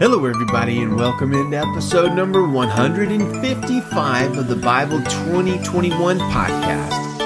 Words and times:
Hello, 0.00 0.24
everybody, 0.24 0.80
and 0.80 0.96
welcome 0.96 1.34
into 1.34 1.58
episode 1.58 2.14
number 2.14 2.48
155 2.48 4.38
of 4.38 4.48
the 4.48 4.56
Bible 4.56 4.96
2021 5.02 6.18
podcast. 6.18 7.18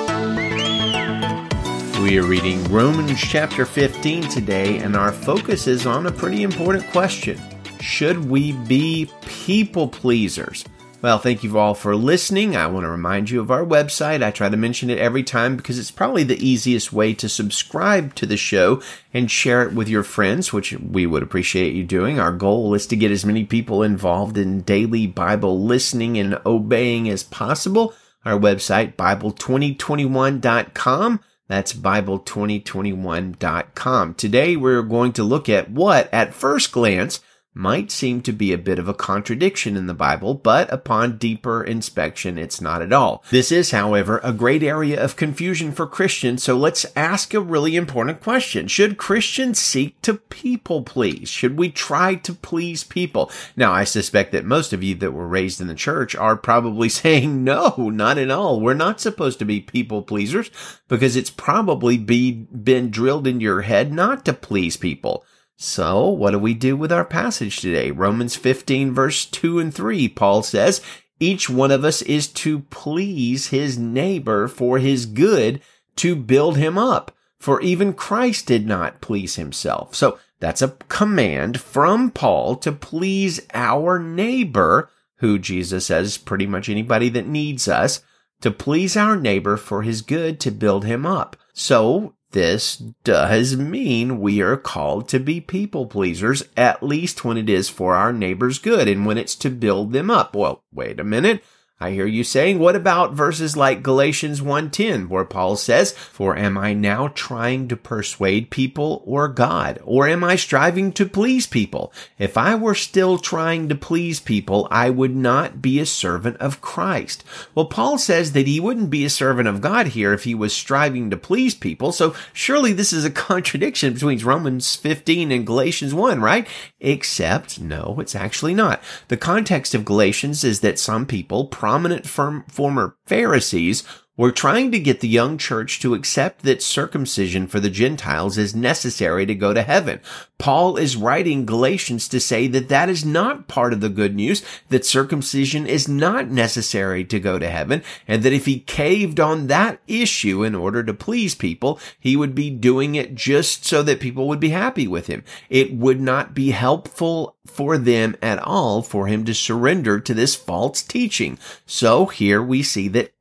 We 2.02 2.18
are 2.18 2.24
reading 2.24 2.64
Romans 2.64 3.20
chapter 3.20 3.64
15 3.64 4.24
today, 4.24 4.78
and 4.78 4.96
our 4.96 5.12
focus 5.12 5.68
is 5.68 5.86
on 5.86 6.08
a 6.08 6.10
pretty 6.10 6.42
important 6.42 6.84
question 6.90 7.40
Should 7.78 8.28
we 8.28 8.50
be 8.50 9.08
people 9.24 9.86
pleasers? 9.86 10.64
Well, 11.04 11.18
thank 11.18 11.44
you 11.44 11.58
all 11.58 11.74
for 11.74 11.94
listening. 11.94 12.56
I 12.56 12.66
want 12.66 12.84
to 12.84 12.90
remind 12.90 13.28
you 13.28 13.42
of 13.42 13.50
our 13.50 13.62
website. 13.62 14.22
I 14.22 14.30
try 14.30 14.48
to 14.48 14.56
mention 14.56 14.88
it 14.88 14.96
every 14.96 15.22
time 15.22 15.54
because 15.54 15.78
it's 15.78 15.90
probably 15.90 16.24
the 16.24 16.42
easiest 16.42 16.94
way 16.94 17.12
to 17.12 17.28
subscribe 17.28 18.14
to 18.14 18.24
the 18.24 18.38
show 18.38 18.80
and 19.12 19.30
share 19.30 19.64
it 19.64 19.74
with 19.74 19.86
your 19.86 20.02
friends, 20.02 20.50
which 20.50 20.72
we 20.72 21.04
would 21.04 21.22
appreciate 21.22 21.74
you 21.74 21.84
doing. 21.84 22.18
Our 22.18 22.32
goal 22.32 22.72
is 22.72 22.86
to 22.86 22.96
get 22.96 23.10
as 23.10 23.22
many 23.22 23.44
people 23.44 23.82
involved 23.82 24.38
in 24.38 24.62
daily 24.62 25.06
Bible 25.06 25.62
listening 25.62 26.16
and 26.16 26.40
obeying 26.46 27.10
as 27.10 27.22
possible. 27.22 27.92
Our 28.24 28.38
website, 28.38 28.96
Bible2021.com. 28.96 31.20
That's 31.48 31.74
Bible2021.com. 31.74 34.14
Today 34.14 34.56
we're 34.56 34.80
going 34.80 35.12
to 35.12 35.22
look 35.22 35.50
at 35.50 35.70
what, 35.70 36.08
at 36.14 36.32
first 36.32 36.72
glance, 36.72 37.20
might 37.54 37.90
seem 37.90 38.20
to 38.20 38.32
be 38.32 38.52
a 38.52 38.58
bit 38.58 38.80
of 38.80 38.88
a 38.88 38.94
contradiction 38.94 39.76
in 39.76 39.86
the 39.86 39.94
Bible, 39.94 40.34
but 40.34 40.70
upon 40.72 41.18
deeper 41.18 41.62
inspection, 41.62 42.36
it's 42.36 42.60
not 42.60 42.82
at 42.82 42.92
all. 42.92 43.22
This 43.30 43.52
is, 43.52 43.70
however, 43.70 44.20
a 44.24 44.32
great 44.32 44.64
area 44.64 45.02
of 45.02 45.14
confusion 45.14 45.70
for 45.70 45.86
Christians, 45.86 46.42
so 46.42 46.56
let's 46.56 46.84
ask 46.96 47.32
a 47.32 47.40
really 47.40 47.76
important 47.76 48.20
question. 48.20 48.66
Should 48.66 48.98
Christians 48.98 49.60
seek 49.60 50.02
to 50.02 50.14
people 50.14 50.82
please? 50.82 51.28
Should 51.28 51.56
we 51.56 51.70
try 51.70 52.16
to 52.16 52.34
please 52.34 52.82
people? 52.82 53.30
Now, 53.56 53.72
I 53.72 53.84
suspect 53.84 54.32
that 54.32 54.44
most 54.44 54.72
of 54.72 54.82
you 54.82 54.96
that 54.96 55.12
were 55.12 55.28
raised 55.28 55.60
in 55.60 55.68
the 55.68 55.74
church 55.74 56.16
are 56.16 56.36
probably 56.36 56.88
saying, 57.04 57.44
no, 57.44 57.74
not 57.78 58.18
at 58.18 58.30
all. 58.30 58.60
We're 58.60 58.74
not 58.74 59.00
supposed 59.00 59.38
to 59.38 59.44
be 59.44 59.60
people 59.60 60.02
pleasers 60.02 60.50
because 60.88 61.14
it's 61.14 61.30
probably 61.30 61.98
be, 61.98 62.32
been 62.32 62.90
drilled 62.90 63.28
in 63.28 63.40
your 63.40 63.62
head 63.62 63.92
not 63.92 64.24
to 64.24 64.32
please 64.32 64.76
people. 64.76 65.24
So, 65.56 66.08
what 66.08 66.32
do 66.32 66.38
we 66.38 66.54
do 66.54 66.76
with 66.76 66.90
our 66.90 67.04
passage 67.04 67.60
today? 67.60 67.90
Romans 67.90 68.36
15 68.36 68.92
verse 68.92 69.24
2 69.24 69.58
and 69.58 69.72
3, 69.72 70.08
Paul 70.08 70.42
says, 70.42 70.80
each 71.20 71.48
one 71.48 71.70
of 71.70 71.84
us 71.84 72.02
is 72.02 72.26
to 72.28 72.60
please 72.60 73.48
his 73.48 73.78
neighbor 73.78 74.48
for 74.48 74.78
his 74.78 75.06
good 75.06 75.60
to 75.96 76.16
build 76.16 76.56
him 76.56 76.76
up. 76.76 77.12
For 77.38 77.60
even 77.60 77.92
Christ 77.92 78.46
did 78.46 78.66
not 78.66 79.00
please 79.00 79.36
himself. 79.36 79.94
So 79.94 80.18
that's 80.40 80.62
a 80.62 80.76
command 80.88 81.60
from 81.60 82.10
Paul 82.10 82.56
to 82.56 82.72
please 82.72 83.40
our 83.52 83.98
neighbor, 83.98 84.90
who 85.16 85.38
Jesus 85.38 85.86
says 85.86 86.18
pretty 86.18 86.46
much 86.46 86.68
anybody 86.68 87.08
that 87.10 87.26
needs 87.26 87.68
us, 87.68 88.00
to 88.40 88.50
please 88.50 88.96
our 88.96 89.16
neighbor 89.16 89.56
for 89.56 89.82
his 89.82 90.02
good 90.02 90.40
to 90.40 90.50
build 90.50 90.84
him 90.84 91.06
up. 91.06 91.36
So 91.52 92.14
this 92.34 92.76
does 93.04 93.56
mean 93.56 94.20
we 94.20 94.42
are 94.42 94.56
called 94.56 95.08
to 95.08 95.20
be 95.20 95.40
people 95.40 95.86
pleasers, 95.86 96.42
at 96.56 96.82
least 96.82 97.24
when 97.24 97.38
it 97.38 97.48
is 97.48 97.68
for 97.68 97.94
our 97.94 98.12
neighbor's 98.12 98.58
good 98.58 98.88
and 98.88 99.06
when 99.06 99.16
it's 99.16 99.36
to 99.36 99.48
build 99.48 99.92
them 99.92 100.10
up. 100.10 100.34
Well, 100.34 100.64
wait 100.72 100.98
a 100.98 101.04
minute. 101.04 101.42
I 101.80 101.90
hear 101.90 102.06
you 102.06 102.22
saying, 102.22 102.60
what 102.60 102.76
about 102.76 103.14
verses 103.14 103.56
like 103.56 103.82
Galatians 103.82 104.40
1:10 104.40 105.08
where 105.08 105.24
Paul 105.24 105.56
says, 105.56 105.90
"For 105.90 106.36
am 106.36 106.56
I 106.56 106.72
now 106.72 107.08
trying 107.16 107.66
to 107.66 107.76
persuade 107.76 108.48
people 108.48 109.02
or 109.04 109.26
God, 109.26 109.80
or 109.82 110.06
am 110.06 110.22
I 110.22 110.36
striving 110.36 110.92
to 110.92 111.04
please 111.04 111.48
people? 111.48 111.92
If 112.16 112.38
I 112.38 112.54
were 112.54 112.76
still 112.76 113.18
trying 113.18 113.68
to 113.68 113.74
please 113.74 114.20
people, 114.20 114.68
I 114.70 114.88
would 114.88 115.16
not 115.16 115.60
be 115.60 115.80
a 115.80 115.84
servant 115.84 116.36
of 116.36 116.60
Christ." 116.60 117.24
Well, 117.56 117.66
Paul 117.66 117.98
says 117.98 118.32
that 118.32 118.46
he 118.46 118.60
wouldn't 118.60 118.88
be 118.88 119.04
a 119.04 119.10
servant 119.10 119.48
of 119.48 119.60
God 119.60 119.88
here 119.88 120.12
if 120.12 120.22
he 120.22 120.34
was 120.34 120.52
striving 120.52 121.10
to 121.10 121.16
please 121.16 121.56
people. 121.56 121.90
So 121.90 122.14
surely 122.32 122.72
this 122.72 122.92
is 122.92 123.04
a 123.04 123.10
contradiction 123.28 123.94
between 123.94 124.20
Romans 124.20 124.76
15 124.76 125.32
and 125.32 125.44
Galatians 125.44 125.92
1, 125.92 126.20
right? 126.20 126.46
Except 126.78 127.60
no, 127.60 127.96
it's 127.98 128.14
actually 128.14 128.54
not. 128.54 128.80
The 129.08 129.16
context 129.16 129.74
of 129.74 129.84
Galatians 129.84 130.44
is 130.44 130.60
that 130.60 130.78
some 130.78 131.04
people 131.04 131.46
prominent 131.64 132.06
firm, 132.06 132.44
former 132.46 132.94
Pharisees 133.06 133.84
were 134.16 134.30
trying 134.30 134.70
to 134.70 134.78
get 134.78 135.00
the 135.00 135.08
young 135.08 135.36
church 135.36 135.80
to 135.80 135.94
accept 135.94 136.42
that 136.42 136.62
circumcision 136.62 137.46
for 137.48 137.58
the 137.58 137.70
Gentiles 137.70 138.38
is 138.38 138.54
necessary 138.54 139.26
to 139.26 139.34
go 139.34 139.52
to 139.52 139.62
heaven. 139.62 140.00
Paul 140.38 140.76
is 140.76 140.96
writing 140.96 141.46
Galatians 141.46 142.08
to 142.08 142.20
say 142.20 142.46
that 142.48 142.68
that 142.68 142.88
is 142.88 143.04
not 143.04 143.48
part 143.48 143.72
of 143.72 143.80
the 143.80 143.88
good 143.88 144.14
news, 144.14 144.44
that 144.68 144.84
circumcision 144.84 145.66
is 145.66 145.88
not 145.88 146.30
necessary 146.30 147.04
to 147.04 147.18
go 147.18 147.38
to 147.38 147.48
heaven, 147.48 147.82
and 148.06 148.22
that 148.22 148.32
if 148.32 148.46
he 148.46 148.60
caved 148.60 149.18
on 149.18 149.48
that 149.48 149.80
issue 149.86 150.44
in 150.44 150.54
order 150.54 150.84
to 150.84 150.94
please 150.94 151.34
people, 151.34 151.80
he 151.98 152.16
would 152.16 152.34
be 152.34 152.50
doing 152.50 152.94
it 152.94 153.14
just 153.14 153.64
so 153.64 153.82
that 153.82 154.00
people 154.00 154.28
would 154.28 154.40
be 154.40 154.50
happy 154.50 154.86
with 154.86 155.08
him. 155.08 155.24
It 155.48 155.74
would 155.74 156.00
not 156.00 156.34
be 156.34 156.50
helpful 156.50 157.36
for 157.46 157.76
them 157.76 158.16
at 158.22 158.38
all 158.38 158.82
for 158.82 159.06
him 159.06 159.24
to 159.24 159.34
surrender 159.34 160.00
to 160.00 160.14
this 160.14 160.34
false 160.34 160.82
teaching. 160.82 161.38
So 161.66 162.06
here 162.06 162.42
we 162.42 162.62
see 162.62 162.88
that 162.88 163.12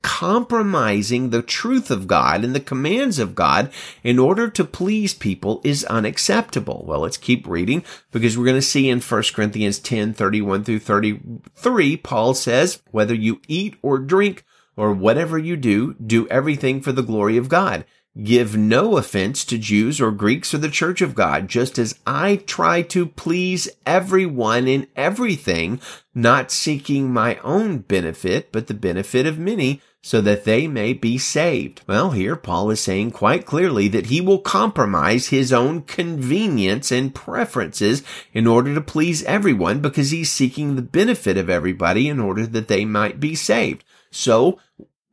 compromising 0.83 1.29
the 1.29 1.41
truth 1.41 1.89
of 1.89 2.07
God 2.07 2.43
and 2.43 2.53
the 2.53 2.59
commands 2.59 3.17
of 3.17 3.35
God 3.35 3.71
in 4.03 4.19
order 4.19 4.49
to 4.49 4.65
please 4.65 5.13
people 5.13 5.61
is 5.63 5.85
unacceptable. 5.85 6.83
Well, 6.85 6.99
let's 6.99 7.15
keep 7.15 7.47
reading 7.47 7.85
because 8.11 8.37
we're 8.37 8.43
going 8.43 8.57
to 8.57 8.61
see 8.61 8.89
in 8.89 8.99
1 8.99 9.23
Corinthians 9.33 9.79
10, 9.79 10.13
31 10.13 10.65
through 10.65 10.79
33, 10.79 11.97
Paul 11.97 12.33
says, 12.33 12.81
whether 12.91 13.13
you 13.13 13.39
eat 13.47 13.75
or 13.81 13.97
drink 13.97 14.43
or 14.75 14.91
whatever 14.91 15.37
you 15.37 15.55
do, 15.55 15.93
do 15.93 16.27
everything 16.27 16.81
for 16.81 16.91
the 16.91 17.01
glory 17.01 17.37
of 17.37 17.47
God. 17.47 17.85
Give 18.21 18.55
no 18.55 18.97
offense 18.97 19.43
to 19.45 19.57
Jews 19.57 19.99
or 19.99 20.11
Greeks 20.11 20.53
or 20.53 20.59
the 20.59 20.69
church 20.69 21.01
of 21.01 21.15
God, 21.15 21.47
just 21.47 21.79
as 21.79 21.97
I 22.05 22.35
try 22.35 22.83
to 22.83 23.07
please 23.07 23.67
everyone 23.87 24.67
in 24.67 24.85
everything, 24.95 25.81
not 26.13 26.51
seeking 26.51 27.11
my 27.11 27.37
own 27.37 27.79
benefit, 27.79 28.51
but 28.51 28.67
the 28.67 28.75
benefit 28.75 29.25
of 29.25 29.39
many, 29.39 29.81
so 29.99 30.21
that 30.21 30.43
they 30.43 30.67
may 30.67 30.93
be 30.93 31.17
saved. 31.17 31.81
Well, 31.87 32.11
here 32.11 32.35
Paul 32.35 32.69
is 32.69 32.81
saying 32.81 33.11
quite 33.11 33.47
clearly 33.47 33.87
that 33.87 34.07
he 34.07 34.21
will 34.21 34.39
compromise 34.39 35.29
his 35.29 35.51
own 35.51 35.81
convenience 35.81 36.91
and 36.91 37.15
preferences 37.15 38.03
in 38.31 38.45
order 38.45 38.75
to 38.75 38.81
please 38.81 39.23
everyone 39.23 39.79
because 39.79 40.11
he's 40.11 40.29
seeking 40.29 40.75
the 40.75 40.83
benefit 40.83 41.35
of 41.35 41.49
everybody 41.49 42.09
in 42.09 42.19
order 42.19 42.45
that 42.45 42.67
they 42.67 42.85
might 42.85 43.19
be 43.19 43.33
saved. 43.33 43.83
So 44.11 44.59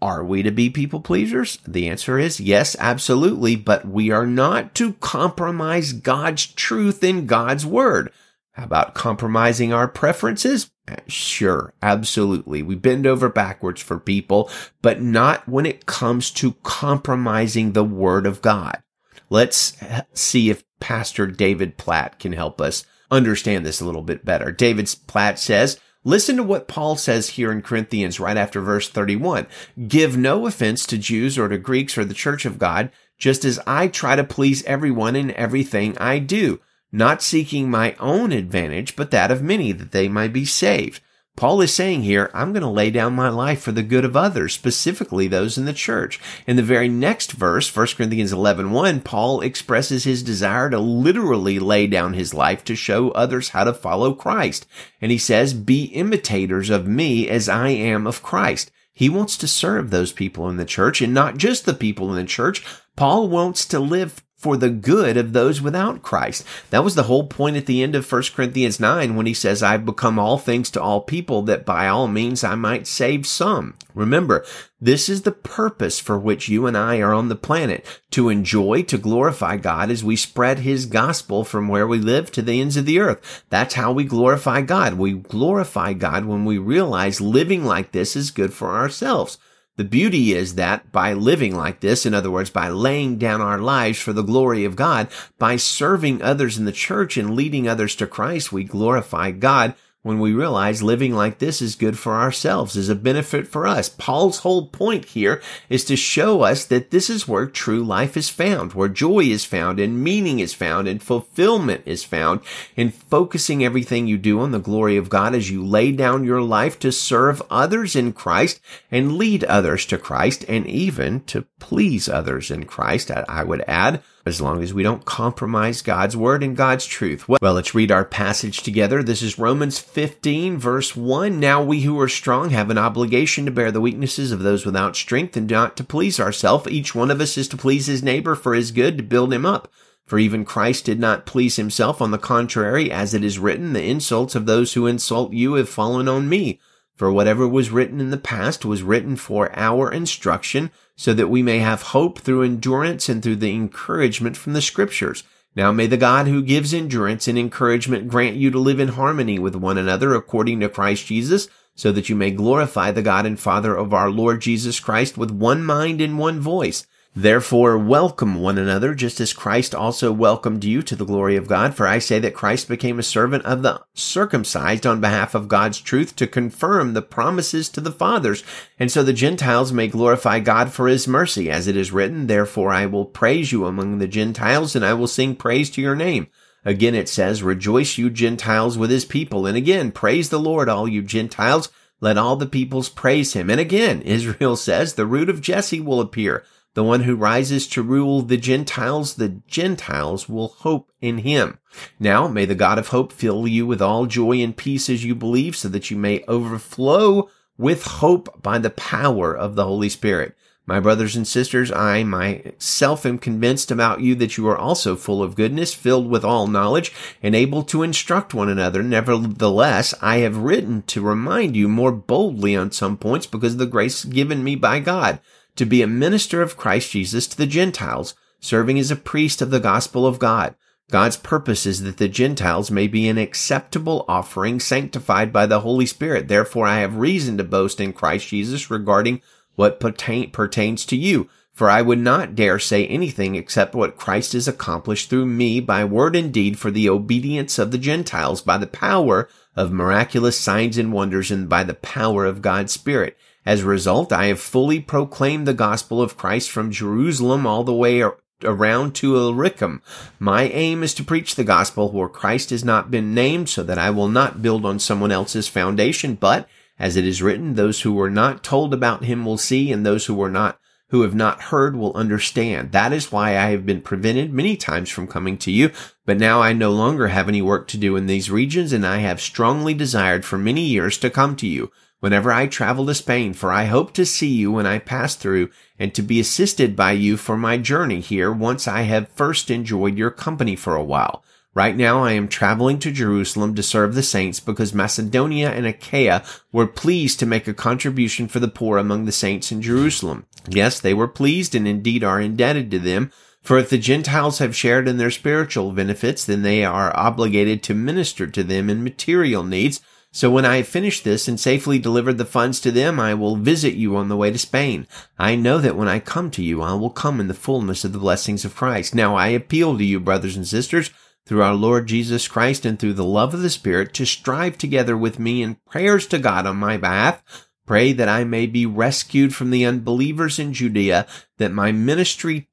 are 0.03 0.25
we 0.25 0.43
to 0.43 0.50
be 0.50 0.71
people 0.71 1.00
pleasers? 1.00 1.59
The 1.66 1.88
answer 1.88 2.19
is 2.19 2.41
yes, 2.41 2.77
absolutely, 2.78 3.56
but 3.56 3.87
we 3.87 4.11
are 4.11 4.27
not 4.27 4.75
to 4.77 4.94
compromise 4.94 5.93
God's 5.93 6.47
truth 6.47 7.05
in 7.05 7.27
God's 7.27 7.66
word. 7.66 8.12
How 8.53 8.65
about 8.65 8.94
compromising 8.94 9.72
our 9.72 9.88
preferences? 9.88 10.71
Sure, 11.06 11.72
absolutely. 11.83 12.62
We 12.62 12.75
bend 12.75 13.06
over 13.06 13.28
backwards 13.28 13.81
for 13.81 13.99
people, 14.00 14.50
but 14.83 15.00
not 15.00 15.49
when 15.49 15.66
it 15.66 15.87
comes 15.87 16.31
to 16.32 16.53
compromising 16.62 17.72
the 17.72 17.84
word 17.84 18.27
of 18.27 18.43
God. 18.43 18.82
Let's 19.28 19.77
see 20.12 20.50
if 20.50 20.65
Pastor 20.81 21.27
David 21.27 21.77
Platt 21.77 22.19
can 22.19 22.32
help 22.32 22.61
us 22.61 22.84
understand 23.11 23.65
this 23.65 23.81
a 23.81 23.84
little 23.84 24.03
bit 24.03 24.25
better. 24.25 24.50
David 24.50 24.93
Platt 25.06 25.38
says, 25.38 25.78
Listen 26.03 26.37
to 26.37 26.43
what 26.43 26.66
Paul 26.66 26.97
says 26.97 27.31
here 27.31 27.53
in 27.53 27.61
Corinthians 27.61 28.19
right 28.19 28.37
after 28.37 28.61
verse 28.62 28.88
31. 28.88 29.47
Give 29.87 30.16
no 30.16 30.47
offense 30.47 30.87
to 30.87 30.97
Jews 30.97 31.38
or 31.38 31.49
to 31.49 31.59
Greeks 31.59 31.99
or 31.99 32.06
the 32.06 32.15
church 32.15 32.47
of 32.47 32.59
God, 32.59 32.91
just 33.19 33.44
as 33.44 33.61
I 33.66 33.88
try 33.88 34.16
to 34.16 34.25
please 34.25 34.65
everyone 34.65 35.15
in 35.15 35.31
everything 35.33 35.99
I 35.99 36.19
do, 36.19 36.61
not 36.91 37.22
seeking 37.22 37.71
my 37.71 37.94
own 38.00 38.33
advantage, 38.33 38.97
but 38.97 39.11
that 39.11 39.31
of 39.31 39.43
many, 39.43 39.72
that 39.72 39.93
they 39.93 40.08
might 40.08 40.32
be 40.32 40.47
saved. 40.47 41.02
Paul 41.37 41.62
is 41.62 41.73
saying 41.73 42.03
here, 42.03 42.31
I'm 42.35 42.53
going 42.53 42.62
to 42.62 42.69
lay 42.69 42.91
down 42.91 43.15
my 43.15 43.31
life 43.31 43.62
for 43.62 43.73
the 43.73 43.82
good 43.82 44.05
of 44.05 44.15
others, 44.17 44.53
specifically 44.53 45.27
those 45.27 45.56
in 45.56 45.65
the 45.65 45.73
church. 45.73 46.21
In 46.47 46.56
the 46.56 46.62
very 46.62 46.88
next 46.88 47.32
verse, 47.32 47.75
1 47.75 47.87
Corinthians 47.97 48.32
11, 48.32 48.73
1, 48.73 49.00
Paul 49.00 49.41
expresses 49.41 50.05
his 50.05 50.23
desire 50.23 50.69
to 50.69 50.79
literally 50.79 51.59
lay 51.59 51.87
down 51.87 52.12
his 52.12 52.35
life 52.35 52.62
to 52.65 52.77
show 52.77 53.11
others 53.12 53.50
how 53.50 53.65
to 53.65 53.73
follow 53.73 54.12
Christ. 54.12 54.67
And 55.00 55.11
he 55.11 55.19
says, 55.19 55.55
be 55.55 55.85
imitators 55.85 56.69
of 56.69 56.87
me 56.87 57.27
as 57.29 57.49
I 57.49 57.69
am 57.71 58.06
of 58.06 58.23
Christ. 58.23 58.71
He 58.93 59.09
wants 59.09 59.38
to 59.38 59.49
serve 59.49 59.88
those 59.88 60.12
people 60.12 60.47
in 60.50 60.59
the 60.59 60.67
church 60.67 61.00
and 61.00 61.15
not 61.15 61.38
just 61.38 61.65
the 61.65 61.73
people 61.73 62.11
in 62.11 62.17
the 62.17 62.29
church. 62.29 62.62
Paul 62.97 63.29
wants 63.29 63.65
to 63.67 63.81
live 63.81 64.23
for 64.40 64.56
the 64.56 64.70
good 64.70 65.19
of 65.19 65.34
those 65.34 65.60
without 65.60 66.00
Christ. 66.00 66.46
That 66.70 66.82
was 66.82 66.94
the 66.94 67.02
whole 67.02 67.26
point 67.26 67.58
at 67.58 67.66
the 67.66 67.82
end 67.82 67.94
of 67.94 68.10
1 68.10 68.22
Corinthians 68.34 68.81
9 68.81 69.14
when 69.14 69.26
he 69.26 69.34
says, 69.34 69.62
I've 69.62 69.84
become 69.84 70.19
all 70.19 70.38
things 70.38 70.70
to 70.70 70.82
all 70.82 71.02
people 71.02 71.42
that 71.42 71.66
by 71.66 71.88
all 71.88 72.08
means 72.08 72.42
I 72.42 72.54
might 72.54 72.87
save 72.87 73.26
some. 73.26 73.75
Remember, 73.94 74.42
this 74.81 75.10
is 75.10 75.22
the 75.22 75.32
purpose 75.32 76.00
for 76.00 76.19
which 76.19 76.48
you 76.48 76.66
and 76.66 76.75
I 76.75 77.00
are 77.00 77.12
on 77.12 77.28
the 77.28 77.37
planet, 77.37 77.84
to 78.12 78.31
enjoy, 78.31 78.82
to 78.84 78.96
glorify 78.96 79.58
God 79.58 79.90
as 79.90 80.02
we 80.02 80.16
spread 80.16 80.60
his 80.60 80.87
gospel 80.87 81.44
from 81.44 81.69
where 81.69 81.87
we 81.87 81.98
live 81.98 82.32
to 82.32 82.40
the 82.40 82.62
ends 82.62 82.78
of 82.78 82.87
the 82.87 82.98
earth. 82.98 83.44
That's 83.50 83.75
how 83.75 83.92
we 83.92 84.04
glorify 84.04 84.62
God. 84.62 84.94
We 84.94 85.12
glorify 85.12 85.92
God 85.92 86.25
when 86.25 86.46
we 86.46 86.56
realize 86.56 87.20
living 87.20 87.66
like 87.66 87.92
this 87.92 88.16
is 88.16 88.31
good 88.31 88.54
for 88.54 88.70
ourselves. 88.70 89.37
The 89.81 89.85
beauty 89.85 90.35
is 90.35 90.56
that 90.56 90.93
by 90.93 91.15
living 91.15 91.56
like 91.56 91.81
this, 91.81 92.05
in 92.05 92.12
other 92.12 92.31
words, 92.31 92.50
by 92.50 92.69
laying 92.69 93.17
down 93.17 93.41
our 93.41 93.56
lives 93.56 93.99
for 93.99 94.12
the 94.12 94.21
glory 94.21 94.67
of 94.67 94.77
God, 94.77 95.09
by 95.38 95.56
serving 95.56 96.21
others 96.21 96.59
in 96.59 96.67
the 96.67 96.71
church 96.71 97.17
and 97.17 97.35
leading 97.35 97.67
others 97.67 97.94
to 97.97 98.06
Christ, 98.06 98.53
we 98.53 98.62
glorify 98.62 99.31
God 99.31 99.73
when 100.02 100.19
we 100.19 100.32
realize 100.32 100.82
living 100.82 101.14
like 101.14 101.38
this 101.38 101.61
is 101.61 101.75
good 101.75 101.99
for 101.99 102.14
ourselves, 102.14 102.75
is 102.75 102.88
a 102.88 102.94
benefit 102.94 103.47
for 103.47 103.67
us. 103.67 103.91
Paul's 103.91 104.38
whole 104.38 104.67
point 104.67 105.05
here 105.05 105.43
is 105.69 105.85
to 105.85 105.97
show 105.97 106.41
us 106.41 106.64
that 106.64 106.91
this 106.91 107.11
is 107.11 107.29
where 107.29 107.47
true 107.47 107.85
life 107.85 108.17
is 108.17 108.31
found, 108.31 108.73
where 108.73 108.88
joy 108.88 109.25
is 109.25 109.44
found 109.44 109.79
and 109.79 110.02
meaning 110.02 110.38
is 110.38 110.55
found 110.55 110.88
and 110.88 111.02
fulfillment 111.02 111.82
is 111.85 112.02
found 112.02 112.41
in 112.76 112.91
focusing 112.91 113.62
everything 113.62 114.06
you 114.06 114.17
do 114.17 114.41
on 114.41 114.52
the 114.52 114.58
glory 114.58 114.97
of 114.97 115.11
God 115.11 115.35
as 115.35 115.50
you 115.50 115.64
lay 115.64 115.93
down 115.93 116.25
your 116.25 116.41
life 116.41 116.79
to 116.79 116.91
serve 116.91 117.43
others 117.50 117.94
in 117.94 118.14
Christ 118.14 118.58
and 118.91 119.19
lead 119.19 119.44
others 119.44 119.85
to 119.87 119.99
Christ 119.99 120.47
and 120.49 120.67
even 120.67 121.20
to 121.25 121.44
please 121.58 122.08
others 122.08 122.50
in 122.50 122.64
Christ. 122.64 123.11
I 123.11 123.44
would 123.44 123.62
add, 123.69 124.02
as 124.31 124.41
long 124.41 124.62
as 124.62 124.73
we 124.73 124.85
don't 124.85 125.05
compromise 125.05 125.82
God's 125.82 126.17
word 126.17 126.44
and 126.44 126.56
God's 126.56 126.87
truth. 126.87 127.29
Well, 127.29 127.55
let's 127.55 127.75
read 127.75 127.91
our 127.91 128.05
passage 128.05 128.62
together. 128.62 129.03
This 129.03 129.23
is 129.23 129.41
Romans 129.41 129.81
15 129.81 130.56
verse 130.56 130.94
1. 130.94 131.41
Now 131.41 131.61
we 131.61 131.81
who 131.81 131.99
are 131.99 132.09
strong 132.09 132.50
have 132.50 132.71
an 132.71 132.79
obligation 132.79 133.44
to 133.44 133.50
bear 133.50 133.73
the 133.73 133.81
weaknesses 133.81 134.31
of 134.31 134.38
those 134.38 134.65
without 134.65 134.94
strength 134.94 135.37
and 135.37 135.50
not 135.50 135.77
to 135.79 135.85
please 135.85 136.21
ourselves. 136.21 136.69
Each 136.69 136.94
one 136.94 137.11
of 137.11 137.21
us 137.21 137.37
is 137.37 137.49
to 137.49 137.56
please 137.56 137.87
his 137.87 138.05
neighbor 138.05 138.37
for 138.37 138.55
his 138.55 138.71
good 138.71 138.97
to 138.99 139.03
build 139.03 139.32
him 139.32 139.44
up. 139.44 139.67
For 140.06 140.21
even 140.21 140.44
Christ 140.44 140.85
did 140.85 141.00
not 141.00 141.26
please 141.26 141.56
himself. 141.56 142.00
On 142.00 142.12
the 142.12 142.19
contrary, 142.19 142.88
as 142.88 143.15
it 143.15 143.25
is 143.25 143.41
written, 143.41 143.73
the 143.73 143.83
insults 143.83 144.37
of 144.37 144.47
those 144.47 144.75
who 144.75 144.87
insult 144.87 145.33
you 145.33 145.55
have 145.55 145.69
fallen 145.69 146.06
on 146.06 146.29
me. 146.29 146.61
For 147.00 147.11
whatever 147.11 147.49
was 147.49 147.70
written 147.70 147.99
in 147.99 148.11
the 148.11 148.19
past 148.19 148.67
was 148.67 148.82
written 148.82 149.17
for 149.17 149.50
our 149.56 149.91
instruction, 149.91 150.70
so 150.97 151.14
that 151.14 151.31
we 151.31 151.43
may 151.43 151.61
have 151.61 151.81
hope 151.81 152.19
through 152.19 152.43
endurance 152.43 153.08
and 153.08 153.23
through 153.23 153.37
the 153.37 153.55
encouragement 153.55 154.37
from 154.37 154.52
the 154.52 154.61
scriptures. 154.61 155.25
Now 155.56 155.73
may 155.73 155.87
the 155.87 155.97
God 155.97 156.26
who 156.26 156.43
gives 156.43 156.75
endurance 156.75 157.26
and 157.26 157.38
encouragement 157.38 158.08
grant 158.08 158.37
you 158.37 158.50
to 158.50 158.58
live 158.58 158.79
in 158.79 158.88
harmony 158.88 159.38
with 159.38 159.56
one 159.56 159.79
another 159.79 160.14
according 160.14 160.61
to 160.61 160.69
Christ 160.69 161.06
Jesus, 161.06 161.49
so 161.75 161.91
that 161.91 162.11
you 162.11 162.17
may 162.17 162.32
glorify 162.32 162.91
the 162.91 163.00
God 163.00 163.25
and 163.25 163.41
Father 163.41 163.75
of 163.75 163.94
our 163.94 164.11
Lord 164.11 164.43
Jesus 164.43 164.79
Christ 164.79 165.17
with 165.17 165.31
one 165.31 165.64
mind 165.64 166.02
and 166.02 166.19
one 166.19 166.38
voice. 166.38 166.87
Therefore, 167.17 167.77
welcome 167.77 168.37
one 168.37 168.57
another, 168.57 168.95
just 168.95 169.21
as 169.21 169.33
Christ 169.33 169.75
also 169.75 170.12
welcomed 170.12 170.62
you 170.62 170.81
to 170.83 170.95
the 170.95 171.05
glory 171.05 171.35
of 171.35 171.49
God. 171.49 171.75
For 171.75 171.85
I 171.85 171.99
say 171.99 172.21
that 172.21 172.35
Christ 172.35 172.69
became 172.69 173.01
a 173.01 173.03
servant 173.03 173.45
of 173.45 173.62
the 173.62 173.83
circumcised 173.95 174.87
on 174.87 175.01
behalf 175.01 175.35
of 175.35 175.49
God's 175.49 175.81
truth 175.81 176.15
to 176.17 176.29
confirm 176.29 176.95
the 176.95 177.03
promises 177.03 177.69
to 177.71 177.81
the 177.81 177.91
fathers, 177.91 178.45
and 178.79 178.93
so 178.93 179.03
the 179.03 179.12
Gentiles 179.12 179.73
may 179.73 179.89
glorify 179.89 180.39
God 180.39 180.73
for 180.73 180.87
his 180.87 181.09
mercy. 181.09 181.51
As 181.51 181.67
it 181.67 181.77
is 181.77 181.91
written, 181.91 182.29
Therefore 182.29 182.71
I 182.73 182.87
will 182.87 183.07
praise 183.07 183.51
you 183.51 183.67
among 183.67 183.99
the 183.99 184.07
Gentiles, 184.07 184.77
and 184.77 184.85
I 184.85 184.95
will 184.95 185.09
sing 185.09 185.35
praise 185.35 185.69
to 185.71 185.83
your 185.83 185.97
name. 185.97 186.29
Again 186.65 186.95
it 186.95 187.09
says, 187.09 187.43
Rejoice 187.43 187.99
you 187.99 188.09
Gentiles 188.11 188.79
with 188.79 188.91
his 188.91 189.05
people. 189.05 189.47
And 189.47 189.57
again, 189.57 189.91
praise 189.91 190.29
the 190.29 190.39
Lord, 190.39 190.69
all 190.69 190.87
you 190.87 191.03
Gentiles. 191.03 191.71
Let 192.01 192.17
all 192.17 192.37
the 192.37 192.47
peoples 192.47 192.89
praise 192.89 193.33
him. 193.33 193.51
And 193.51 193.61
again, 193.61 194.01
Israel 194.05 194.55
says, 194.55 194.95
The 194.95 195.07
root 195.07 195.29
of 195.29 195.41
Jesse 195.41 195.81
will 195.81 196.01
appear 196.01 196.45
the 196.75 196.84
one 196.84 197.02
who 197.02 197.17
rises 197.17 197.67
to 197.69 197.82
rule 197.82 198.22
the 198.22 198.37
Gentiles, 198.37 199.14
the 199.14 199.40
Gentiles 199.49 200.28
will 200.28 200.49
hope 200.49 200.93
in 201.00 201.19
him. 201.19 201.58
Now 201.99 202.28
may 202.28 202.44
the 202.44 202.55
God 202.55 202.78
of 202.78 202.88
hope 202.88 203.12
fill 203.12 203.49
you 203.49 203.67
with 203.67 203.82
all 203.82 204.06
joy 204.06 204.40
and 204.40 204.56
peace 204.56 204.88
as 204.88 205.05
you 205.05 205.14
believe 205.14 205.56
so 205.56 205.69
that 205.69 205.90
you 205.90 205.96
may 205.96 206.25
overflow 206.28 207.28
with 207.58 207.84
hope 207.84 208.40
by 208.43 208.58
the 208.58 208.70
power 208.70 209.37
of 209.37 209.56
the 209.56 209.64
Holy 209.64 209.88
Spirit. 209.88 210.37
My 210.67 210.78
brothers 210.78 211.17
and 211.17 211.26
sisters, 211.26 211.72
I 211.72 212.05
myself 212.05 213.05
am 213.05 213.19
convinced 213.19 213.73
about 213.73 214.02
you 214.02 214.14
that 214.14 214.37
you 214.37 214.46
are 214.46 214.56
also 214.56 214.94
full 214.94 215.20
of 215.20 215.34
goodness, 215.34 215.75
filled 215.75 216.08
with 216.08 216.25
all 216.25 216.46
knowledge, 216.46 216.93
and 217.20 217.34
able 217.34 217.64
to 217.64 217.82
instruct 217.82 218.34
one 218.34 218.49
another. 218.49 218.81
Nevertheless, 218.81 219.94
I 220.00 220.19
have 220.19 220.37
written 220.37 220.82
to 220.82 221.00
remind 221.00 221.56
you 221.56 221.66
more 221.66 221.90
boldly 221.90 222.55
on 222.55 222.70
some 222.70 222.96
points 222.96 223.26
because 223.26 223.55
of 223.55 223.58
the 223.58 223.66
grace 223.66 224.05
given 224.05 224.44
me 224.44 224.55
by 224.55 224.78
God 224.78 225.19
to 225.56 225.64
be 225.64 225.82
a 225.82 225.87
minister 225.87 226.43
of 226.43 226.56
Christ 226.56 226.93
Jesus 226.93 227.26
to 227.29 227.37
the 227.37 227.47
Gentiles, 227.47 228.14
serving 228.41 228.79
as 228.79 228.91
a 228.91 228.97
priest 228.97 229.43
of 229.43 229.50
the 229.50 229.61
gospel 229.61 230.06
of 230.06 230.19
God. 230.19 230.55
God's 230.91 231.17
purpose 231.17 231.67
is 231.67 231.82
that 231.82 231.99
the 231.99 232.08
Gentiles 232.08 232.70
may 232.70 232.88
be 232.88 233.08
an 233.08 233.17
acceptable 233.17 234.05
offering 234.08 234.58
sanctified 234.58 235.32
by 235.32 235.47
the 235.47 235.61
Holy 235.61 235.87
Spirit. 235.87 236.26
Therefore, 236.26 236.67
I 236.67 236.81
have 236.81 236.97
reason 236.97 237.38
to 237.38 237.44
boast 237.44 237.81
in 237.81 237.93
Christ 237.93 238.29
Jesus 238.29 238.70
regarding 238.70 239.23
what 239.55 239.79
pertain, 239.79 240.31
pertains 240.31 240.85
to 240.87 240.97
you. 240.97 241.29
For 241.52 241.69
I 241.69 241.82
would 241.82 241.99
not 241.99 242.35
dare 242.35 242.58
say 242.58 242.87
anything 242.87 243.35
except 243.35 243.75
what 243.75 243.97
Christ 243.97 244.32
has 244.32 244.49
accomplished 244.49 245.11
through 245.11 245.26
me 245.26 245.61
by 245.61 245.85
word 245.85 246.17
and 246.17 246.32
deed 246.32 246.58
for 246.58 246.70
the 246.70 246.88
obedience 246.88 247.58
of 247.58 247.70
the 247.70 247.79
Gentiles 247.79 248.41
by 248.41 248.56
the 248.56 248.67
power 248.67 249.29
of 249.55 249.70
miraculous 249.70 250.41
signs 250.41 250.79
and 250.79 250.93
wonders 250.93 251.31
and 251.31 251.49
by 251.49 251.62
the 251.62 251.75
power 251.75 252.25
of 252.25 252.41
God's 252.41 252.73
Spirit 252.73 253.17
as 253.46 253.62
a 253.62 253.66
result, 253.66 254.12
I 254.12 254.26
have 254.26 254.40
fully 254.40 254.81
proclaimed 254.81 255.46
the 255.46 255.54
gospel 255.54 256.02
of 256.02 256.16
Christ 256.16 256.50
from 256.50 256.70
Jerusalem 256.70 257.46
all 257.46 257.64
the 257.64 257.72
way 257.72 258.02
around 258.44 258.94
to 258.96 259.16
Illyricum. 259.16 259.82
My 260.19 260.44
aim 260.44 260.82
is 260.82 260.94
to 260.94 261.04
preach 261.04 261.34
the 261.34 261.44
gospel 261.44 261.90
where 261.90 262.08
Christ 262.08 262.50
has 262.50 262.64
not 262.64 262.90
been 262.90 263.14
named 263.14 263.48
so 263.48 263.62
that 263.62 263.78
I 263.78 263.90
will 263.90 264.08
not 264.08 264.42
build 264.42 264.64
on 264.64 264.78
someone 264.78 265.12
else's 265.12 265.48
foundation, 265.48 266.14
but 266.14 266.48
as 266.78 266.96
it 266.96 267.04
is 267.04 267.22
written, 267.22 267.54
those 267.54 267.82
who 267.82 267.92
were 267.92 268.10
not 268.10 268.42
told 268.42 268.72
about 268.72 269.04
him 269.04 269.25
will 269.25 269.38
see 269.38 269.72
and 269.72 269.84
those 269.84 270.06
who 270.06 270.14
were 270.14 270.31
not 270.31 270.58
who 270.88 271.02
have 271.02 271.14
not 271.14 271.40
heard 271.42 271.76
will 271.76 271.94
understand. 271.94 272.72
That 272.72 272.92
is 272.92 273.12
why 273.12 273.38
I 273.38 273.50
have 273.50 273.64
been 273.64 273.81
prevented 273.81 274.32
many 274.32 274.56
times 274.56 274.90
from 274.90 275.06
coming 275.06 275.38
to 275.38 275.52
you, 275.52 275.70
but 276.04 276.19
now 276.19 276.42
I 276.42 276.52
no 276.52 276.72
longer 276.72 277.06
have 277.06 277.28
any 277.28 277.40
work 277.40 277.69
to 277.69 277.78
do 277.78 277.94
in 277.94 278.06
these 278.06 278.28
regions 278.28 278.72
and 278.72 278.84
I 278.84 278.98
have 278.98 279.20
strongly 279.20 279.72
desired 279.72 280.25
for 280.25 280.37
many 280.37 280.62
years 280.62 280.98
to 280.98 281.08
come 281.08 281.37
to 281.37 281.46
you 281.46 281.70
whenever 282.00 282.32
I 282.32 282.47
travel 282.47 282.87
to 282.87 282.94
Spain, 282.94 283.32
for 283.32 283.52
I 283.52 283.67
hope 283.67 283.93
to 283.94 284.05
see 284.05 284.29
you 284.29 284.52
when 284.52 284.67
I 284.67 284.79
pass 284.79 285.14
through 285.14 285.50
and 285.79 285.94
to 285.94 286.02
be 286.02 286.19
assisted 286.19 286.75
by 286.75 286.93
you 286.93 287.17
for 287.17 287.37
my 287.37 287.56
journey 287.56 288.00
here 288.00 288.32
once 288.32 288.67
I 288.67 288.82
have 288.82 289.08
first 289.11 289.50
enjoyed 289.50 289.97
your 289.97 290.11
company 290.11 290.56
for 290.56 290.75
a 290.75 290.85
while. 290.85 291.23
Right 291.52 291.76
now 291.76 292.05
I 292.05 292.12
am 292.12 292.29
traveling 292.29 292.79
to 292.81 292.93
Jerusalem 292.93 293.56
to 293.56 293.62
serve 293.62 293.94
the 293.94 294.05
saints 294.05 294.38
because 294.38 294.73
Macedonia 294.73 295.50
and 295.50 295.67
Achaia 295.67 296.23
were 296.52 296.66
pleased 296.66 297.19
to 297.19 297.26
make 297.26 297.49
a 297.49 297.54
contribution 297.54 298.28
for 298.28 298.38
the 298.38 298.49
poor 298.49 298.78
among 298.78 299.04
the 299.04 299.12
saints 299.12 299.50
in 299.50 299.61
Jerusalem. 299.61 300.26
Yes, 300.49 300.78
they 300.78 300.95
were 300.95 301.09
pleased 301.09 301.57
and 301.57 301.66
indeed 301.66 302.04
are 302.04 302.21
indebted 302.21 302.71
to 302.71 302.78
them. 302.78 303.11
For 303.42 303.59
if 303.59 303.69
the 303.69 303.78
Gentiles 303.78 304.38
have 304.38 304.54
shared 304.54 304.87
in 304.87 304.99
their 304.99 305.11
spiritual 305.11 305.73
benefits, 305.73 306.25
then 306.25 306.42
they 306.42 306.64
are 306.64 306.97
obligated 306.97 307.64
to 307.64 307.75
minister 307.75 308.28
to 308.28 308.45
them 308.45 308.71
in 308.71 308.85
material 308.85 309.42
needs 309.42 309.80
so 310.12 310.29
when 310.31 310.45
I 310.45 310.57
have 310.57 310.67
finished 310.67 311.05
this 311.05 311.29
and 311.29 311.38
safely 311.38 311.79
delivered 311.79 312.19
the 312.19 312.25
funds 312.25 312.61
to 312.61 312.73
them, 312.73 312.99
I 312.99 313.14
will 313.14 313.37
visit 313.37 313.75
you 313.75 313.97
on 313.97 314.09
the 314.09 314.17
way 314.17 314.33
to 314.33 314.38
Spain. 314.38 314.88
I 315.19 315.37
know 315.37 315.59
that 315.59 315.76
when 315.76 315.87
I 315.87 316.00
come 316.00 316.33
to 316.33 316.43
you, 316.43 316.62
I 316.62 316.75
will 316.75 316.90
come 316.90 317.21
in 317.21 317.29
the 317.29 317.35
fullness 317.35 317.85
of 317.85 317.93
the 317.93 317.99
blessings 317.99 318.45
of 318.45 318.57
Christ. 318.57 318.93
Now 318.93 319.14
I 319.14 319.29
appeal 319.29 319.79
to 319.79 319.85
you, 319.85 320.00
brothers 320.00 320.37
and 320.37 320.47
sisters, 320.47 320.90
through 321.26 321.43
our 321.43 321.55
Lord 321.55 321.87
Jesus 321.87 322.26
Christ 322.26 322.67
and 322.67 322.76
through 322.76 322.95
the 322.95 323.05
love 323.05 323.35
of 323.35 323.43
the 323.43 323.50
Spirit, 323.50 323.95
to 323.95 324.05
strive 324.05 324.59
together 324.59 324.97
with 324.97 325.21
me 325.21 325.43
in 325.43 325.59
prayers 325.69 326.09
to 326.09 326.19
God 326.19 326.45
on 326.45 326.57
my 326.57 326.76
behalf. 326.76 327.23
Pray 327.64 327.93
that 327.93 328.09
I 328.09 328.25
may 328.25 328.47
be 328.47 328.67
rescued 328.67 329.33
from 329.33 329.50
the 329.50 329.64
unbelievers 329.64 330.40
in 330.40 330.52
Judea, 330.52 331.07
that 331.38 331.52
my 331.52 331.71
ministry 331.71 332.49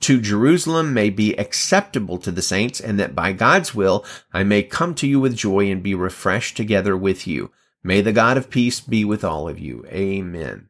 to 0.00 0.20
Jerusalem 0.20 0.92
may 0.92 1.10
be 1.10 1.34
acceptable 1.36 2.18
to 2.18 2.30
the 2.30 2.42
saints, 2.42 2.80
and 2.80 2.98
that 2.98 3.14
by 3.14 3.32
God's 3.32 3.74
will 3.74 4.04
I 4.32 4.44
may 4.44 4.62
come 4.62 4.94
to 4.96 5.06
you 5.06 5.20
with 5.20 5.36
joy 5.36 5.70
and 5.70 5.82
be 5.82 5.94
refreshed 5.94 6.56
together 6.56 6.96
with 6.96 7.26
you. 7.26 7.50
May 7.82 8.00
the 8.00 8.12
God 8.12 8.36
of 8.36 8.50
peace 8.50 8.80
be 8.80 9.04
with 9.04 9.24
all 9.24 9.48
of 9.48 9.58
you. 9.58 9.84
Amen. 9.88 10.68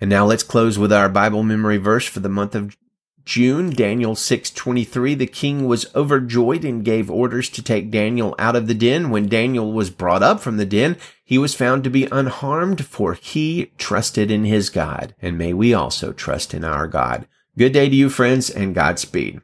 And 0.00 0.08
now 0.08 0.24
let's 0.24 0.42
close 0.42 0.78
with 0.78 0.92
our 0.92 1.08
Bible 1.08 1.42
memory 1.42 1.78
verse 1.78 2.06
for 2.06 2.20
the 2.20 2.28
month 2.28 2.54
of 2.54 2.76
June, 3.24 3.70
Daniel 3.70 4.14
6:23, 4.14 5.14
the 5.14 5.26
king 5.26 5.66
was 5.66 5.86
overjoyed 5.94 6.64
and 6.64 6.84
gave 6.84 7.10
orders 7.10 7.48
to 7.50 7.62
take 7.62 7.90
Daniel 7.90 8.34
out 8.38 8.56
of 8.56 8.66
the 8.66 8.74
den. 8.74 9.10
When 9.10 9.28
Daniel 9.28 9.72
was 9.72 9.90
brought 9.90 10.22
up 10.22 10.40
from 10.40 10.56
the 10.56 10.66
den, 10.66 10.96
he 11.24 11.38
was 11.38 11.54
found 11.54 11.84
to 11.84 11.90
be 11.90 12.08
unharmed 12.10 12.84
for 12.84 13.14
he 13.14 13.70
trusted 13.78 14.30
in 14.30 14.44
his 14.44 14.70
God. 14.70 15.14
And 15.20 15.38
may 15.38 15.52
we 15.52 15.74
also 15.74 16.12
trust 16.12 16.54
in 16.54 16.64
our 16.64 16.88
God. 16.88 17.26
Good 17.58 17.72
day 17.72 17.88
to 17.88 17.94
you, 17.94 18.08
friends, 18.08 18.48
and 18.48 18.74
Godspeed. 18.74 19.38